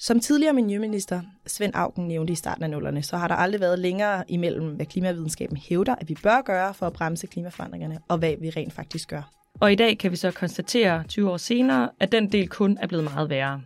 [0.00, 3.78] Som tidligere miljøminister Svend Augen nævnte i starten af nullerne, så har der aldrig været
[3.78, 8.34] længere imellem, hvad klimavidenskaben hævder, at vi bør gøre for at bremse klimaforandringerne, og hvad
[8.40, 9.30] vi rent faktisk gør.
[9.60, 12.86] Og i dag kan vi så konstatere 20 år senere, at den del kun er
[12.86, 13.62] blevet meget værre.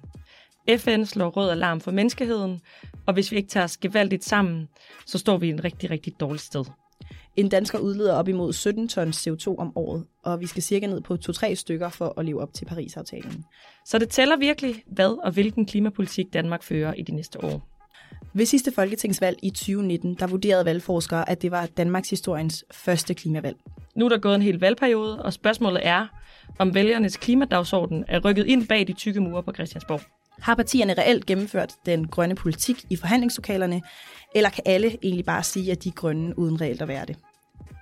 [0.78, 2.60] FN slår rød alarm for menneskeheden,
[3.06, 4.68] og hvis vi ikke tager os gevaldigt sammen,
[5.06, 6.64] så står vi i en rigtig, rigtig dårlig sted.
[7.36, 11.00] En dansker udleder op imod 17 tons CO2 om året, og vi skal cirka ned
[11.00, 13.44] på 2-3 stykker for at leve op til Paris-aftalen.
[13.86, 17.68] Så det tæller virkelig, hvad og hvilken klimapolitik Danmark fører i de næste år.
[18.34, 23.56] Ved sidste folketingsvalg i 2019, der vurderede valgforskere, at det var Danmarks historiens første klimavalg.
[23.96, 26.06] Nu er der gået en hel valgperiode, og spørgsmålet er,
[26.58, 30.00] om vælgernes klimadagsorden er rykket ind bag de tykke mure på Christiansborg.
[30.40, 33.82] Har partierne reelt gennemført den grønne politik i forhandlingslokalerne,
[34.34, 37.16] eller kan alle egentlig bare sige, at de er grønne uden reelt at være det?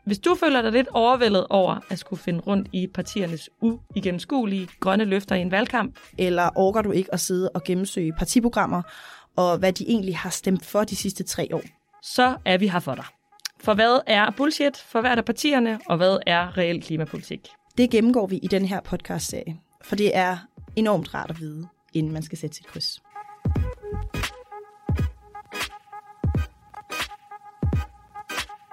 [0.07, 5.05] Hvis du føler dig lidt overvældet over at skulle finde rundt i partiernes uigennemskuelige grønne
[5.05, 8.83] løfter i en valgkamp, eller orker du ikke at sidde og gennemsøge partiprogrammer,
[9.37, 11.63] og hvad de egentlig har stemt for de sidste tre år,
[12.03, 13.05] så er vi her for dig.
[13.61, 17.49] For hvad er bullshit for hvert af partierne, og hvad er reel klimapolitik?
[17.79, 20.39] Det gennemgår vi i den her podcast-serie, for det er
[20.77, 23.03] enormt rart at vide, inden man skal sætte sit kryds.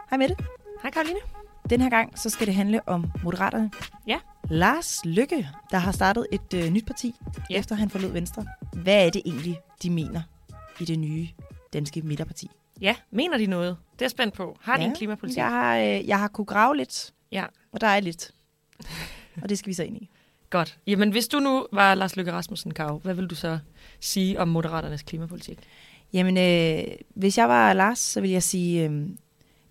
[0.09, 0.35] Hej Mette.
[0.81, 1.19] Hej Karoline.
[1.69, 3.71] Den her gang så skal det handle om Moderaterne.
[4.07, 4.19] Ja.
[4.49, 7.15] Lars Lykke, der har startet et øh, nyt parti,
[7.49, 7.59] ja.
[7.59, 8.45] efter han forlod Venstre.
[8.73, 10.21] Hvad er det egentlig, de mener
[10.79, 11.27] i det nye
[11.73, 12.49] danske midterparti?
[12.81, 13.77] Ja, mener de noget?
[13.93, 14.57] Det er jeg spændt på.
[14.61, 14.89] Har de ja.
[14.89, 15.37] en klimapolitik?
[15.37, 17.45] Jeg har, øh, jeg har kunne grave lidt, ja.
[17.71, 18.31] og der er lidt.
[19.41, 20.09] og det skal vi så ind i.
[20.49, 20.77] Godt.
[20.87, 23.59] Jamen, hvis du nu var Lars Løkke Rasmussen, Karo, hvad vil du så
[23.99, 25.59] sige om Moderaternes klimapolitik?
[26.13, 29.07] Jamen, øh, hvis jeg var Lars, så vil jeg sige, øh,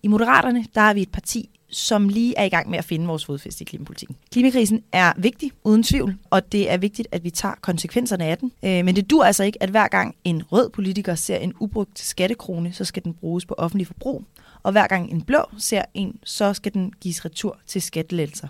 [0.03, 3.07] i Moderaterne, der er vi et parti, som lige er i gang med at finde
[3.07, 4.17] vores fodfæste i klimapolitikken.
[4.31, 8.51] Klimakrisen er vigtig, uden tvivl, og det er vigtigt, at vi tager konsekvenserne af den.
[8.63, 11.99] Øh, men det dur altså ikke, at hver gang en rød politiker ser en ubrugt
[11.99, 14.23] skattekrone, så skal den bruges på offentlig forbrug.
[14.63, 18.47] Og hver gang en blå ser en, så skal den gives retur til skattelettelser.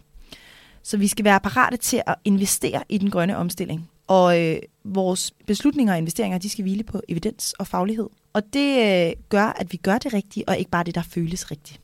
[0.84, 3.90] Så vi skal være parate til at investere i den grønne omstilling.
[4.08, 8.08] Og øh, vores beslutninger og investeringer, de skal hvile på evidens og faglighed.
[8.34, 11.52] Og det øh, gør, at vi gør det rigtige, og ikke bare det, der føles
[11.52, 11.82] rigtigt.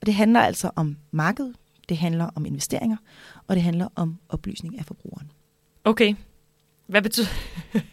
[0.00, 1.54] Og det handler altså om markedet,
[1.88, 2.96] det handler om investeringer,
[3.48, 5.30] og det handler om oplysning af forbrugeren.
[5.84, 6.14] Okay.
[6.86, 7.26] Hvad betyder,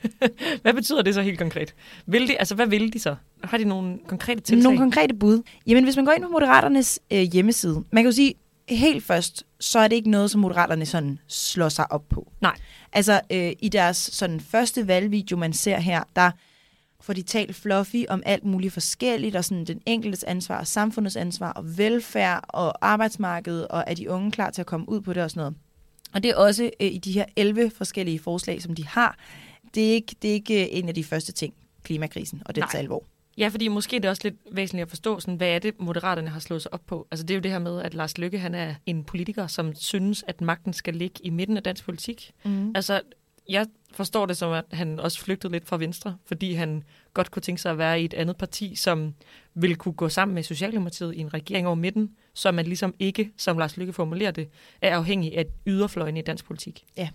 [0.61, 1.75] hvad betyder det så helt konkret?
[2.05, 3.15] Vil de, altså, hvad vil de så?
[3.43, 4.63] Har de nogle konkrete tiltag?
[4.63, 5.41] Nogle konkrete bud.
[5.67, 8.33] Jamen, hvis man går ind på Moderaternes øh, hjemmeside, man kan jo sige,
[8.69, 12.31] helt først, så er det ikke noget, som Moderaterne sådan slår sig op på.
[12.41, 12.55] Nej.
[12.93, 16.31] Altså, øh, i deres sådan første valgvideo, man ser her, der
[17.01, 21.15] får de talt fluffy om alt muligt forskelligt, og sådan den enkeltes ansvar, og samfundets
[21.15, 25.13] ansvar, og velfærd, og arbejdsmarkedet, og er de unge klar til at komme ud på
[25.13, 25.55] det og sådan noget.
[26.13, 29.17] Og det er også øh, i de her 11 forskellige forslag, som de har.
[29.75, 31.53] Det er ikke, det er ikke øh, en af de første ting,
[31.83, 33.03] klimakrisen og dets alvor.
[33.37, 36.29] Ja, fordi måske det er også lidt væsentligt at forstå, sådan, hvad er det, Moderaterne
[36.29, 37.07] har slået sig op på.
[37.11, 39.75] Altså det er jo det her med, at Lars Lykke han er en politiker, som
[39.75, 42.31] synes, at magten skal ligge i midten af dansk politik.
[42.43, 42.71] Mm.
[42.75, 43.01] Altså
[43.49, 46.83] jeg forstår det som, at han også flygtede lidt fra Venstre, fordi han
[47.13, 49.13] godt kunne tænke sig at være i et andet parti, som
[49.53, 53.31] ville kunne gå sammen med Socialdemokratiet i en regering over midten, så man ligesom ikke,
[53.37, 54.49] som Lars Lykke formulerer det,
[54.81, 56.85] er afhængig af yderfløjen i dansk politik.
[56.97, 57.09] Ja,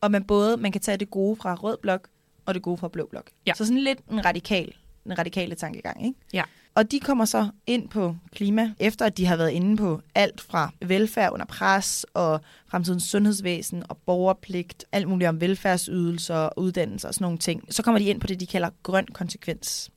[0.00, 2.08] og man både man kan tage det gode fra rød blok,
[2.46, 3.30] og det gode fra blå blok.
[3.46, 3.52] Ja.
[3.54, 4.74] Så sådan lidt en radikal,
[5.06, 6.18] en radikale tankegang, ikke?
[6.32, 6.42] Ja.
[6.74, 10.40] Og de kommer så ind på klima, efter at de har været inde på alt
[10.40, 17.14] fra velfærd under pres og fremtidens sundhedsvæsen og borgerpligt, alt muligt om velfærdsydelser, uddannelse og
[17.14, 17.74] sådan nogle ting.
[17.74, 19.90] Så kommer de ind på det, de kalder grøn konsekvens.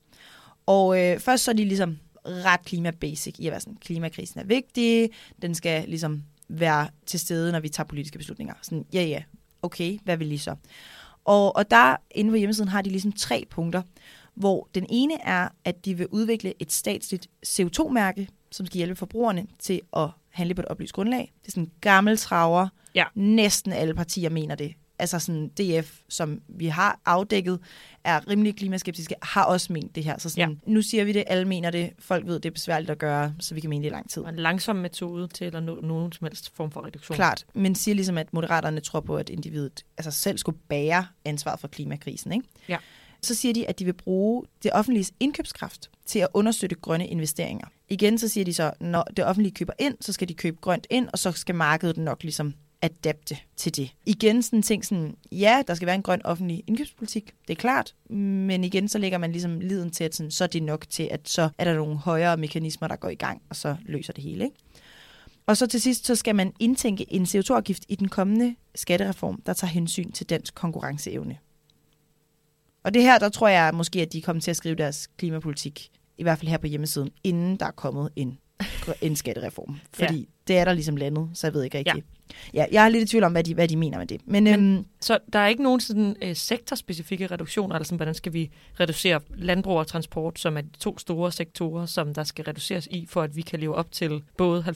[0.66, 4.44] Og øh, først så er de ligesom ret klima-basic i at være sådan, klimakrisen er
[4.44, 5.10] vigtig,
[5.42, 8.54] den skal ligesom være til stede, når vi tager politiske beslutninger.
[8.62, 9.22] Sådan, ja ja,
[9.62, 10.54] okay, hvad vil I så?
[11.24, 13.82] Og, og der inde på hjemmesiden har de ligesom tre punkter,
[14.36, 19.46] hvor den ene er, at de vil udvikle et statsligt CO2-mærke, som skal hjælpe forbrugerne
[19.58, 21.32] til at handle på et oplyst grundlag.
[21.42, 22.68] Det er sådan en gammel traver.
[22.94, 23.04] Ja.
[23.14, 24.74] Næsten alle partier mener det.
[24.98, 27.60] Altså sådan DF, som vi har afdækket,
[28.04, 30.18] er rimelig klimaskeptiske, har også ment det her.
[30.18, 30.72] Så sådan, ja.
[30.72, 33.54] nu siger vi det, alle mener det, folk ved, det er besværligt at gøre, så
[33.54, 34.22] vi kan mene det i lang tid.
[34.22, 37.16] Og en langsom metode til at nå nogen som helst form for reduktion.
[37.16, 41.60] Klart, men siger ligesom, at moderaterne tror på, at individet altså selv skulle bære ansvaret
[41.60, 42.32] for klimakrisen.
[42.32, 42.48] Ikke?
[42.68, 42.76] Ja
[43.26, 47.66] så siger de, at de vil bruge det offentlige indkøbskraft til at understøtte grønne investeringer.
[47.88, 50.86] Igen så siger de så, når det offentlige køber ind, så skal de købe grønt
[50.90, 53.94] ind, og så skal markedet nok ligesom adapte til det.
[54.06, 57.60] Igen sådan en ting sådan, ja, der skal være en grøn offentlig indkøbspolitik, det er
[57.60, 60.86] klart, men igen så lægger man ligesom liden til, at sådan, så er det nok
[60.90, 64.12] til, at så er der nogle højere mekanismer, der går i gang, og så løser
[64.12, 64.44] det hele.
[64.44, 64.56] Ikke?
[65.46, 69.52] Og så til sidst, så skal man indtænke en CO2-afgift i den kommende skattereform, der
[69.52, 71.38] tager hensyn til dansk konkurrenceevne.
[72.86, 75.90] Og det her, der tror jeg måske, at de kommer til at skrive deres klimapolitik,
[76.18, 78.38] i hvert fald her på hjemmesiden, inden der er kommet en,
[79.00, 79.80] en skattereform.
[79.92, 80.24] Fordi ja.
[80.48, 82.06] det er der ligesom landet, så jeg ved ikke rigtigt.
[82.54, 82.60] Ja.
[82.60, 84.20] ja jeg er lidt i tvivl om, hvad de, hvad de mener med det.
[84.26, 88.14] Men, Men øhm, så der er ikke nogen sådan, øh, sektorspecifikke reduktioner, altså sådan, hvordan
[88.14, 88.50] skal vi
[88.80, 93.06] reducere landbrug og transport, som er de to store sektorer, som der skal reduceres i,
[93.08, 94.66] for at vi kan leve op til både 70%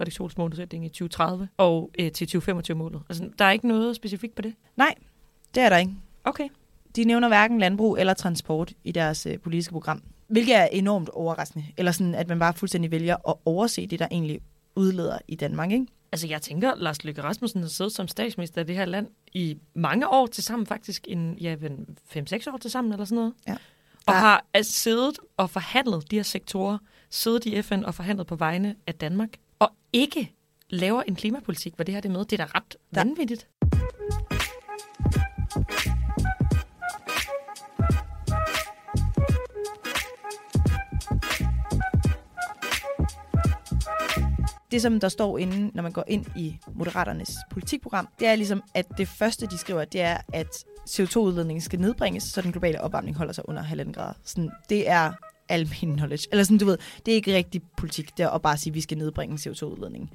[0.00, 3.02] reduktionsmålsætning i 2030 og øh, til 2025-målet.
[3.08, 4.54] Altså, der er ikke noget specifikt på det?
[4.76, 4.94] Nej,
[5.54, 5.92] det er der ikke.
[6.24, 6.48] Okay.
[6.96, 11.64] De nævner hverken landbrug eller transport i deres øh, politiske program, hvilket er enormt overraskende.
[11.76, 14.40] Eller sådan, at man bare fuldstændig vælger at overse det, der egentlig
[14.76, 15.86] udleder i Danmark, ikke?
[16.12, 19.58] Altså, jeg tænker, Lars Løkke Rasmussen har siddet som statsminister af det her land i
[19.74, 23.34] mange år til sammen, faktisk en, ja, 5-6 år til sammen, eller sådan noget.
[23.48, 23.56] Ja.
[24.06, 26.78] Og har altså siddet og forhandlet de her sektorer,
[27.10, 29.28] siddet i FN og forhandlet på vegne af Danmark,
[29.58, 30.32] og ikke
[30.70, 32.24] laver en klimapolitik, hvor det her det med.
[32.24, 33.48] Det er da ret vanvittigt.
[44.70, 48.62] Det, som der står inde, når man går ind i Moderaternes politikprogram, det er ligesom,
[48.74, 53.16] at det første, de skriver, det er, at CO2-udledningen skal nedbringes, så den globale opvarmning
[53.16, 54.12] holder sig under 1,5 grader.
[54.24, 55.12] Sådan, det er
[55.48, 56.28] almen knowledge.
[56.30, 58.74] Eller sådan, du ved, det er ikke rigtig politik, det er at bare sige, at
[58.74, 60.10] vi skal nedbringe CO2-udledningen.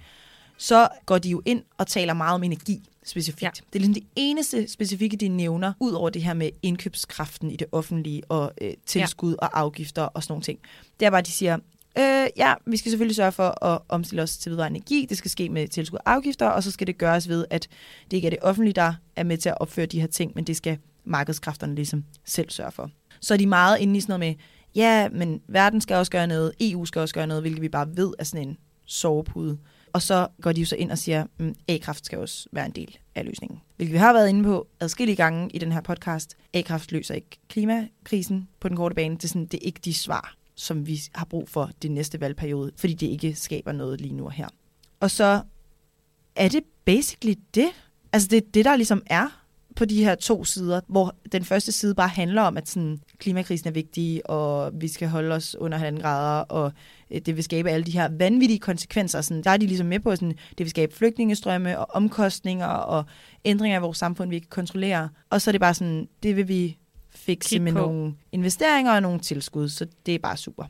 [0.58, 3.44] Så går de jo ind og taler meget om energi specifikt.
[3.44, 3.50] Ja.
[3.50, 7.56] Det er ligesom det eneste specifikke, de nævner, ud over det her med indkøbskraften i
[7.56, 9.48] det offentlige og øh, tilskud ja.
[9.48, 10.60] og afgifter og sådan nogle ting.
[11.00, 11.58] Det er bare, at de siger,
[11.98, 15.06] Øh, ja, vi skal selvfølgelig sørge for at omstille os til vedvarende energi.
[15.10, 17.68] Det skal ske med tilskud og afgifter, og så skal det gøres ved, at
[18.12, 20.44] det ikke er det offentlige, der er med til at opføre de her ting, men
[20.44, 22.92] det skal markedskræfterne ligesom selv sørge for.
[23.22, 24.46] Så er de meget inde i sådan noget med,
[24.76, 27.88] ja, men verden skal også gøre noget, EU skal også gøre noget, hvilket vi bare
[27.98, 29.58] ved er sådan en sovepude.
[29.94, 32.72] Og så går de jo så ind og siger, at A-kraft skal også være en
[32.72, 33.62] del af løsningen.
[33.76, 36.38] Hvilket vi har været inde på adskillige gange i den her podcast.
[36.54, 39.16] A-kraft løser ikke klimakrisen på den korte bane.
[39.16, 42.22] Det er, sådan, det er ikke de svar, som vi har brug for det næste
[42.22, 44.48] valgperiode, fordi det ikke skaber noget lige nu og her.
[45.00, 45.42] Og så
[46.36, 47.68] er det basically det.
[48.14, 51.72] Altså det er det, der ligesom er på de her to sider, hvor den første
[51.72, 55.92] side bare handler om, at sådan, klimakrisen er vigtig, og vi skal holde os under
[55.92, 56.72] 1,5 grader, og
[57.12, 59.22] øh, det vil skabe alle de her vanvittige konsekvenser.
[59.22, 63.06] Sådan, der er de ligesom med på, sådan, det vil skabe flygtningestrømme og omkostninger og
[63.46, 65.10] ændringer i vores samfund, vi ikke kontrollere.
[65.30, 66.78] Og så er det bare sådan, det vil vi
[67.16, 67.80] fikse med på.
[67.80, 70.66] nogle investeringer og nogle tilskud, så det er bare super.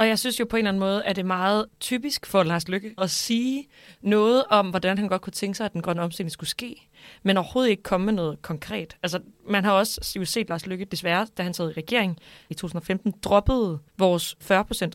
[0.00, 2.42] Og jeg synes jo på en eller anden måde, at det er meget typisk for
[2.42, 3.68] Lars Lykke at sige
[4.02, 6.88] noget om, hvordan han godt kunne tænke sig, at den grønne omstilling skulle ske,
[7.22, 8.96] men overhovedet ikke komme med noget konkret.
[9.02, 12.18] Altså, man har også jo set Lars Lykke, desværre, da han sad i regering
[12.50, 14.44] i 2015, droppede vores 40%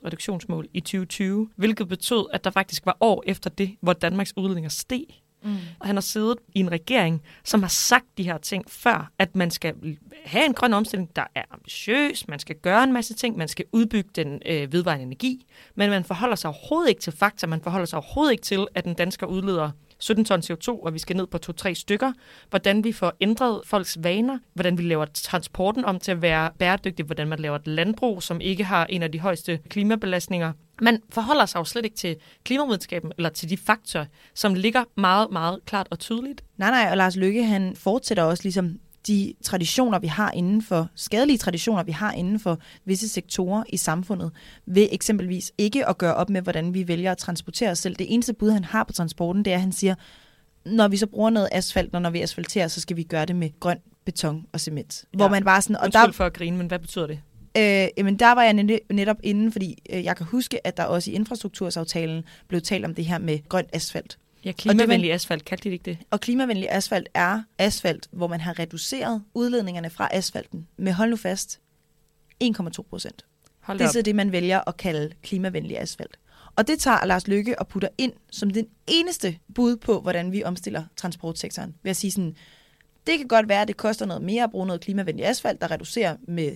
[0.05, 4.69] reduktionsmål i 2020, hvilket betød, at der faktisk var år efter det, hvor Danmarks udledninger
[4.69, 5.05] steg
[5.45, 5.57] Mm.
[5.79, 9.35] Og han har siddet i en regering, som har sagt de her ting før, at
[9.35, 9.75] man skal
[10.25, 13.65] have en grøn omstilling, der er ambitiøs, man skal gøre en masse ting, man skal
[13.71, 15.45] udbygge den øh, vedvarende energi,
[15.75, 18.85] men man forholder sig overhovedet ikke til fakta, man forholder sig overhovedet ikke til, at
[18.85, 22.13] den danske udleder 17 ton CO2, og vi skal ned på to-tre stykker.
[22.49, 27.05] Hvordan vi får ændret folks vaner, hvordan vi laver transporten om til at være bæredygtig,
[27.05, 30.51] hvordan man laver et landbrug, som ikke har en af de højeste klimabelastninger.
[30.81, 35.31] Man forholder sig jo slet ikke til klimavidenskaben eller til de faktorer, som ligger meget,
[35.31, 36.43] meget klart og tydeligt.
[36.57, 40.87] Nej, nej, og Lars Lykke, han fortsætter også ligesom de traditioner, vi har inden for,
[40.95, 44.31] skadelige traditioner, vi har inden for visse sektorer i samfundet,
[44.65, 47.95] ved eksempelvis ikke at gøre op med, hvordan vi vælger at transportere os selv.
[47.95, 49.95] Det eneste bud, han har på transporten, det er, at han siger,
[50.65, 53.35] når vi så bruger noget asfalt, og når vi asfalterer, så skal vi gøre det
[53.35, 55.05] med grøn beton og cement.
[55.13, 55.17] Ja.
[55.17, 55.75] Hvor man bare sådan...
[55.75, 57.19] Og Undskyld der, for at grine, men hvad betyder det?
[57.57, 61.11] Øh, jamen der var jeg netop inde, fordi øh, jeg kan huske, at der også
[61.11, 64.17] i infrastruktursaftalen blev talt om det her med grøn asfalt.
[64.45, 65.97] Ja, klimavenlig asfalt, kaldte de ikke det?
[66.11, 71.15] Og klimavenlig asfalt er asfalt, hvor man har reduceret udledningerne fra asfalten med, hold nu
[71.15, 71.59] fast,
[72.43, 73.25] 1,2 procent.
[73.67, 76.19] Det er så det, man vælger at kalde klimavenlig asfalt.
[76.55, 80.43] Og det tager Lars Lykke og putter ind som den eneste bud på, hvordan vi
[80.43, 81.75] omstiller transportsektoren.
[81.83, 82.35] Ved at sige sådan,
[83.07, 85.71] det kan godt være, at det koster noget mere at bruge noget klimavenlig asfalt, der
[85.71, 86.51] reducerer med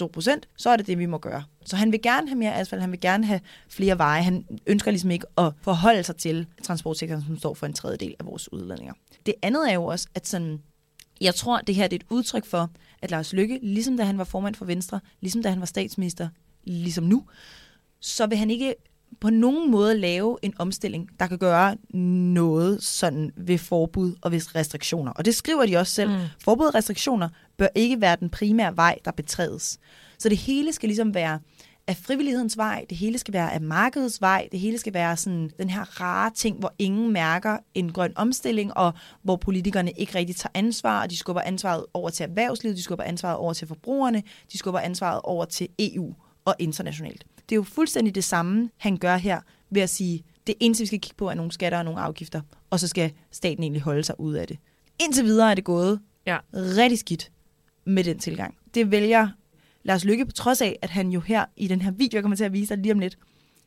[0.00, 0.48] 1,2 procent.
[0.56, 1.44] Så er det det, vi må gøre.
[1.64, 4.22] Så han vil gerne have mere asfalt, han vil gerne have flere veje.
[4.22, 8.26] Han ønsker ligesom ikke at forholde sig til transportsektoren, som står for en tredjedel af
[8.26, 8.94] vores udledninger.
[9.26, 10.62] Det andet er jo også, at sådan,
[11.20, 12.70] jeg tror, det her det er et udtryk for,
[13.02, 16.28] at Lars Lykke, ligesom da han var formand for Venstre, ligesom da han var statsminister,
[16.64, 17.24] ligesom nu,
[18.00, 18.74] så vil han ikke
[19.20, 24.54] på nogen måde lave en omstilling, der kan gøre noget sådan ved forbud og ved
[24.56, 25.12] restriktioner.
[25.12, 26.10] Og det skriver de også selv.
[26.10, 26.18] Mm.
[26.44, 29.78] Forbud og restriktioner bør ikke være den primære vej, der betrædes.
[30.18, 31.38] Så det hele skal ligesom være
[31.86, 35.50] af frivillighedens vej, det hele skal være af markedets vej, det hele skal være sådan
[35.58, 38.92] den her rare ting, hvor ingen mærker en grøn omstilling, og
[39.22, 43.04] hvor politikerne ikke rigtig tager ansvar, og de skubber ansvaret over til erhvervslivet, de skubber
[43.04, 47.24] ansvaret over til forbrugerne, de skubber ansvaret over til EU og internationalt.
[47.48, 50.86] Det er jo fuldstændig det samme, han gør her ved at sige, det eneste, vi
[50.86, 54.04] skal kigge på, er nogle skatter og nogle afgifter, og så skal staten egentlig holde
[54.04, 54.58] sig ud af det.
[55.00, 56.38] Indtil videre er det gået Ja.
[56.54, 57.32] rigtig skidt
[57.84, 58.54] med den tilgang.
[58.74, 59.28] Det vælger
[59.82, 62.36] Lars Lykke, på trods af, at han jo her i den her video, jeg kommer
[62.36, 63.18] til at vise dig lige om lidt,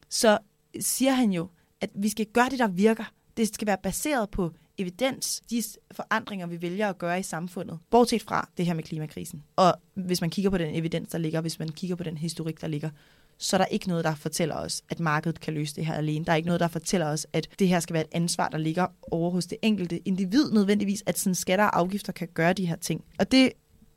[0.10, 0.38] så
[0.80, 1.50] siger han jo,
[1.82, 3.04] at vi skal gøre det, der virker.
[3.38, 8.22] Det skal være baseret på evidens, de forandringer, vi vælger at gøre i samfundet, bortset
[8.22, 9.44] fra det her med klimakrisen.
[9.56, 12.62] Og hvis man kigger på den evidens, der ligger, hvis man kigger på den historik,
[12.62, 12.90] der ligger,
[13.38, 16.26] så er der ikke noget, der fortæller os, at markedet kan løse det her alene.
[16.26, 18.58] Der er ikke noget, der fortæller os, at det her skal være et ansvar, der
[18.58, 22.66] ligger over hos det enkelte individ nødvendigvis, at sådan skatter og afgifter kan gøre de
[22.66, 23.04] her ting.
[23.20, 23.52] Og det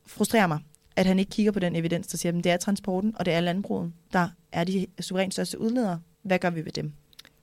[0.07, 0.59] frustrerer mig,
[0.95, 3.33] at han ikke kigger på den evidens, der siger, at det er transporten, og det
[3.33, 5.99] er landbruget, der er de suverænt største udledere.
[6.23, 6.93] Hvad gør vi ved dem?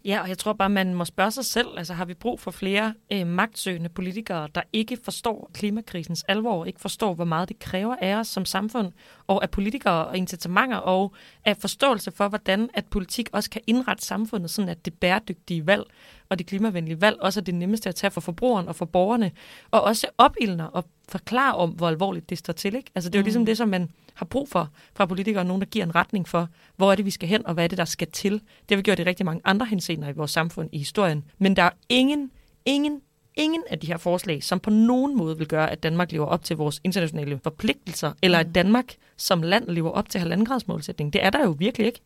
[0.08, 2.50] Ja, og jeg tror bare, man må spørge sig selv, altså har vi brug for
[2.50, 7.96] flere øh, magtsøgende politikere, der ikke forstår klimakrisens alvor, ikke forstår, hvor meget det kræver
[8.00, 8.92] af os som samfund,
[9.26, 14.04] og af politikere og incitamenter, og af forståelse for, hvordan at politik også kan indrette
[14.04, 15.84] samfundet, sådan at det bæredygtige valg
[16.28, 19.30] og det klimavenlige valg også er det nemmeste at tage for forbrugeren og for borgerne,
[19.70, 22.74] og også opildner og forklare om, hvor alvorligt det står til.
[22.74, 22.90] Ikke?
[22.94, 25.66] Altså, det er jo ligesom det, som man har brug for fra politikere, nogen, der
[25.66, 27.84] giver en retning for, hvor er det, vi skal hen, og hvad er det, der
[27.84, 28.32] skal til.
[28.32, 31.24] Det har vi gjort i rigtig mange andre henseender i vores samfund i historien.
[31.38, 32.30] Men der er ingen,
[32.64, 33.00] ingen,
[33.34, 36.44] ingen af de her forslag, som på nogen måde vil gøre, at Danmark lever op
[36.44, 41.12] til vores internationale forpligtelser, eller at Danmark som land lever op til halvandengradsmålsætningen.
[41.12, 42.00] Det er der jo virkelig ikke.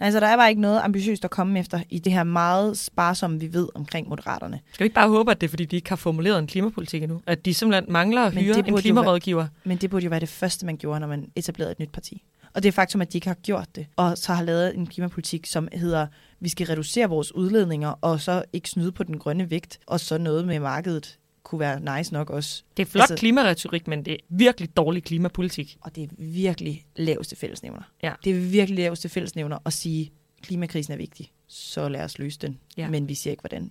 [0.00, 2.78] Nej, så der er bare ikke noget ambitiøst at komme efter i det her meget
[2.78, 4.60] sparsomme, vi ved omkring moderaterne.
[4.72, 7.02] Skal vi ikke bare håbe, at det er, fordi de ikke har formuleret en klimapolitik
[7.02, 7.20] endnu?
[7.26, 9.46] At de simpelthen mangler at hyre en klimarådgiver?
[9.64, 12.22] Men det burde jo være det første, man gjorde, når man etablerede et nyt parti.
[12.54, 14.86] Og det er faktum, at de ikke har gjort det, og så har lavet en
[14.86, 16.06] klimapolitik, som hedder,
[16.40, 20.18] vi skal reducere vores udledninger, og så ikke snyde på den grønne vægt, og så
[20.18, 21.18] noget med markedet
[21.50, 22.62] kunne være nice nok også.
[22.76, 25.76] Det er flot altså, klimaretorik, men det er virkelig dårlig klimapolitik.
[25.80, 27.82] Og det er virkelig laveste fællesnævner.
[28.02, 28.12] Ja.
[28.24, 32.58] Det er virkelig laveste fællesnævner at sige, klimakrisen er vigtig, så lad os løse den.
[32.76, 32.88] Ja.
[32.88, 33.70] Men vi siger ikke, hvordan.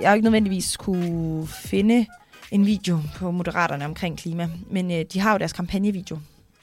[0.00, 2.06] Jeg har ikke nødvendigvis kunne finde
[2.50, 6.18] en video på Moderaterne omkring klima, men øh, de har jo deres kampagnevideo,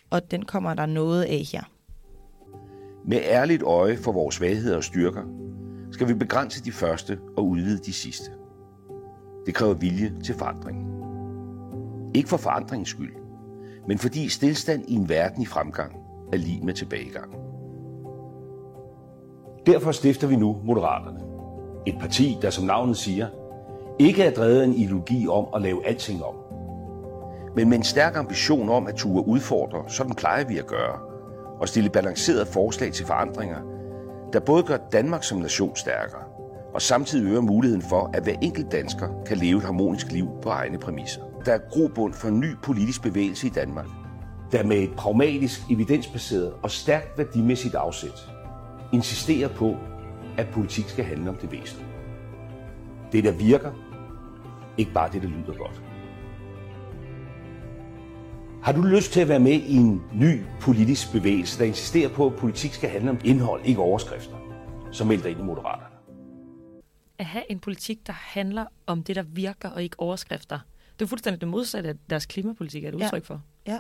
[0.09, 1.63] og den kommer der noget af her.
[3.09, 5.21] Med ærligt øje for vores svagheder og styrker,
[5.91, 8.31] skal vi begrænse de første og udvide de sidste.
[9.45, 10.87] Det kræver vilje til forandring.
[12.13, 13.15] Ikke for forandringens skyld,
[13.87, 15.95] men fordi stillstand i en verden i fremgang
[16.33, 17.35] er lige med tilbagegang.
[19.65, 21.19] Derfor stifter vi nu Moderaterne.
[21.85, 23.27] Et parti, der som navnet siger,
[23.99, 26.35] ikke er drevet af en ideologi om at lave alting om,
[27.55, 31.06] men med en stærk ambition om at ture udfordre, sådan plejer vi at gøre,
[31.59, 33.57] og stille balancerede forslag til forandringer,
[34.33, 36.23] der både gør Danmark som nation stærkere,
[36.73, 40.49] og samtidig øger muligheden for, at hver enkelt dansker kan leve et harmonisk liv på
[40.49, 41.21] egne præmisser.
[41.45, 43.85] Der er grobund for en ny politisk bevægelse i Danmark,
[44.51, 48.29] der med et pragmatisk, evidensbaseret og stærkt værdimæssigt afsæt
[48.93, 49.75] insisterer på,
[50.37, 51.89] at politik skal handle om det væsentlige.
[53.11, 53.71] Det, der virker,
[54.77, 55.81] ikke bare det, der lyder godt.
[58.63, 62.27] Har du lyst til at være med i en ny politisk bevægelse, der insisterer på,
[62.27, 64.35] at politik skal handle om indhold, ikke overskrifter,
[64.91, 65.95] så meld dig ind i Moderaterne.
[67.17, 70.59] At have en politik, der handler om det, der virker, og ikke overskrifter.
[70.99, 73.05] Det er fuldstændig det modsatte af deres klimapolitik, er et Ja.
[73.05, 73.41] udtryk for.
[73.67, 73.79] Ja,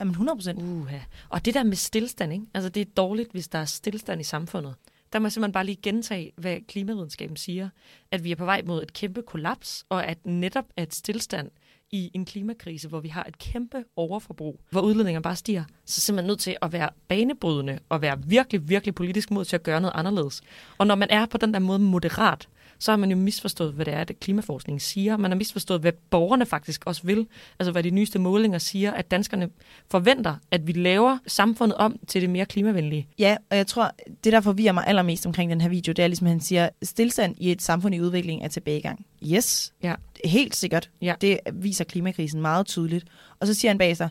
[0.00, 0.62] Jamen 100 procent.
[0.62, 0.98] Uha.
[1.28, 2.44] Og det der med stillstand, ikke?
[2.54, 4.74] Altså, det er dårligt, hvis der er stillstand i samfundet.
[5.12, 7.68] Der må jeg simpelthen bare lige gentage, hvad klimavidenskaben siger.
[8.10, 11.50] At vi er på vej mod et kæmpe kollaps, og at netop at stillstand
[11.92, 16.00] i en klimakrise, hvor vi har et kæmpe overforbrug, hvor udledninger bare stiger, så er
[16.00, 19.80] simpelthen nødt til at være banebrydende og være virkelig, virkelig politisk mod til at gøre
[19.80, 20.40] noget anderledes.
[20.78, 22.48] Og når man er på den der måde moderat,
[22.80, 25.16] så har man jo misforstået, hvad det er, det klimaforskningen siger.
[25.16, 27.26] Man har misforstået, hvad borgerne faktisk også vil.
[27.58, 29.48] Altså hvad de nyeste målinger siger, at danskerne
[29.90, 33.08] forventer, at vi laver samfundet om til det mere klimavenlige.
[33.18, 33.90] Ja, og jeg tror,
[34.24, 37.34] det der forvirrer mig allermest omkring den her video, det er ligesom, han siger, stillstand
[37.38, 39.06] i et samfund i udvikling er tilbagegang.
[39.24, 39.94] Yes, Ja.
[40.24, 40.90] helt sikkert.
[41.02, 41.14] Ja.
[41.20, 43.04] Det viser klimakrisen meget tydeligt.
[43.40, 44.08] Og så siger han bag sig,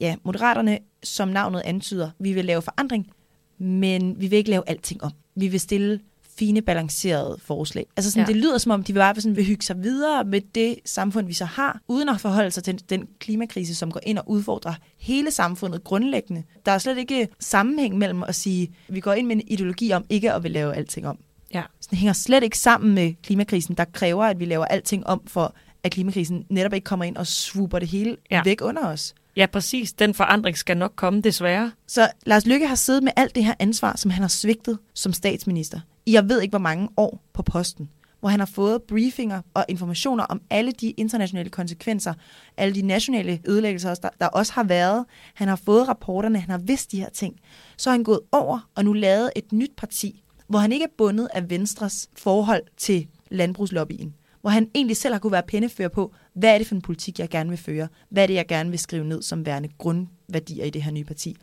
[0.00, 3.10] ja, moderaterne, som navnet antyder, vi vil lave forandring,
[3.58, 5.12] men vi vil ikke lave alting om.
[5.34, 6.00] Vi vil stille
[6.38, 7.86] fine, balancerede forslag.
[7.96, 8.32] Altså sådan, Ja.
[8.32, 11.26] det lyder som om, de vil bare sådan, vil hygge sig videre med det samfund,
[11.26, 14.74] vi så har, uden at forholde sig til den klimakrise, som går ind og udfordrer
[14.98, 16.42] hele samfundet grundlæggende.
[16.66, 20.04] Der er slet ikke sammenhæng mellem at sige, vi går ind med en ideologi om
[20.08, 21.18] ikke at vil lave alting om.
[21.54, 21.62] Ja.
[21.80, 25.22] Så det hænger slet ikke sammen med klimakrisen, der kræver, at vi laver alting om
[25.26, 28.42] for at klimakrisen netop ikke kommer ind og swooper det hele ja.
[28.44, 29.14] væk under os.
[29.36, 29.92] Ja, præcis.
[29.92, 31.72] Den forandring skal nok komme, desværre.
[31.86, 35.12] Så Lars Lykke har siddet med alt det her ansvar, som han har svigtet som
[35.12, 39.42] statsminister, i jeg ved ikke hvor mange år på posten, hvor han har fået briefinger
[39.54, 42.14] og informationer om alle de internationale konsekvenser,
[42.56, 45.04] alle de nationale ødelæggelser, der, der også har været.
[45.34, 47.40] Han har fået rapporterne, han har vidst de her ting.
[47.76, 50.94] Så er han gået over og nu lavet et nyt parti, hvor han ikke er
[50.98, 56.14] bundet af Venstres forhold til landbrugslobbyen, hvor han egentlig selv har kunne være pennefører på,
[56.34, 57.88] hvad er det for en politik, jeg gerne vil føre?
[58.08, 61.04] Hvad er det, jeg gerne vil skrive ned som værende grundværdier i det her nye
[61.04, 61.36] parti?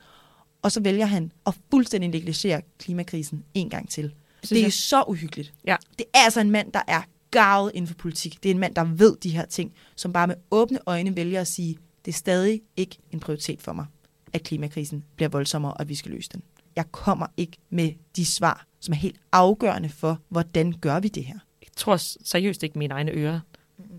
[0.61, 4.13] Og så vælger han at fuldstændig negligere klimakrisen en gang til.
[4.43, 4.73] Synes Det er jeg.
[4.73, 5.53] så uhyggeligt.
[5.65, 5.75] Ja.
[5.97, 8.43] Det er altså en mand, der er gavet inden for politik.
[8.43, 11.41] Det er en mand, der ved de her ting, som bare med åbne øjne vælger
[11.41, 13.85] at sige, det er stadig ikke en prioritet for mig,
[14.33, 16.41] at klimakrisen bliver voldsommere, og at vi skal løse den.
[16.75, 21.23] Jeg kommer ikke med de svar, som er helt afgørende for, hvordan gør vi det
[21.25, 21.39] her.
[21.61, 23.39] Jeg tror seriøst ikke mine egne ører,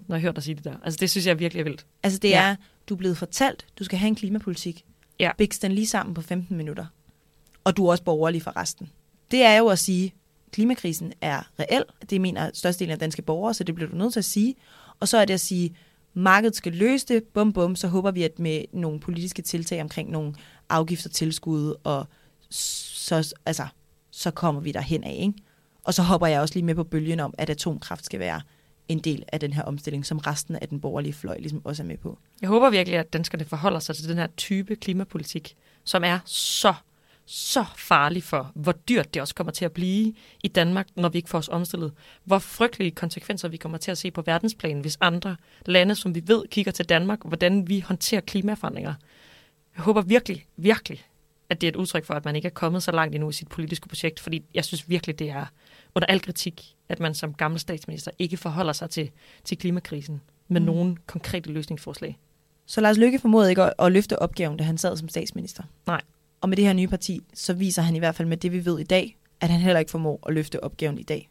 [0.08, 0.76] når jeg hører dig sige det der.
[0.84, 1.86] Altså, det synes jeg virkelig er vildt.
[2.02, 2.42] Altså det Ja.
[2.42, 2.48] ja.
[2.50, 2.56] er,
[2.88, 4.84] du er blevet fortalt, du skal have en klimapolitik.
[5.20, 5.30] Ja.
[5.38, 6.86] Biks den lige sammen på 15 minutter.
[7.64, 8.90] Og du er også borgerlig for resten.
[9.30, 10.14] Det er jo at sige,
[10.52, 11.84] klimakrisen er reel.
[12.10, 14.54] Det mener størstedelen af danske borgere, så det bliver du nødt til at sige.
[15.00, 15.76] Og så er det at sige,
[16.14, 20.10] markedet skal løse det, bum bum, så håber vi, at med nogle politiske tiltag omkring
[20.10, 20.34] nogle
[20.68, 22.06] afgifter, tilskud, og
[22.50, 23.66] så, altså,
[24.10, 25.34] så kommer vi derhen af, ikke?
[25.84, 28.40] Og så hopper jeg også lige med på bølgen om, at atomkraft skal være
[28.88, 31.86] en del af den her omstilling, som resten af den borgerlige fløj ligesom også er
[31.86, 32.18] med på.
[32.40, 36.74] Jeg håber virkelig, at danskerne forholder sig til den her type klimapolitik, som er så,
[37.26, 41.18] så farlig for, hvor dyrt det også kommer til at blive i Danmark, når vi
[41.18, 41.92] ikke får os omstillet.
[42.24, 45.36] Hvor frygtelige konsekvenser vi kommer til at se på verdensplan, hvis andre
[45.66, 48.94] lande, som vi ved, kigger til Danmark, hvordan vi håndterer klimaforandringer.
[49.76, 51.04] Jeg håber virkelig, virkelig,
[51.48, 53.32] at det er et udtryk for, at man ikke er kommet så langt endnu i
[53.32, 55.46] sit politiske projekt, fordi jeg synes virkelig, det er
[55.94, 59.10] under al kritik, at man som gammel statsminister ikke forholder sig til,
[59.44, 60.66] til klimakrisen med mm.
[60.66, 62.18] Nogle konkrete løsningsforslag.
[62.66, 65.62] Så Lars Løkke formåede ikke at, at løfte opgaven, da han sad som statsminister.
[65.86, 66.00] Nej.
[66.42, 68.64] Og med det her nye parti, så viser han i hvert fald med det, vi
[68.64, 71.28] ved i dag, at han heller ikke formår at løfte opgaven i dag.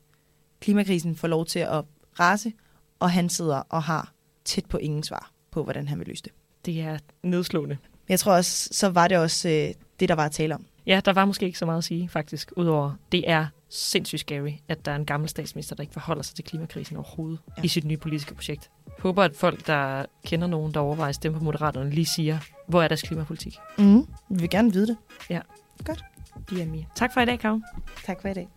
[0.60, 1.84] Klimakrisen får lov til at
[2.20, 2.54] rase,
[3.00, 4.14] og han sidder og har
[4.46, 6.32] tæt på ingen svar på, hvordan han vil løse det.
[6.66, 7.78] Det er nedslående.
[8.10, 10.66] Jeg tror også, så var det også øh, det, der var at tale om.
[10.86, 14.52] Ja, der var måske ikke så meget at sige, faktisk, udover det er sindssygt scary,
[14.68, 17.54] at der er en gammel statsminister, der ikke forholder sig til klimakrisen overhovedet ja.
[17.58, 17.64] Ja.
[17.64, 18.70] i sit nye politiske projekt.
[19.00, 22.88] Håber, at folk, der kender nogen, der overvejer stemme på Moderaterne, lige siger, hvor er
[22.88, 23.58] deres klimapolitik?
[23.78, 24.08] Mm.
[24.30, 24.98] Vi vil gerne vide det.
[26.50, 26.84] De er med.
[26.96, 27.60] Tak for i dag, Karo.
[28.06, 28.48] Tak for i dag.